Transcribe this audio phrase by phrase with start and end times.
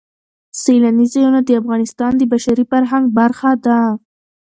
[0.61, 3.79] سیلاني ځایونه د افغانستان د بشري فرهنګ برخه ده.